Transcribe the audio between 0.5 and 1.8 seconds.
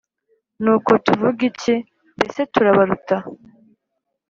Nuko tuvuge iki,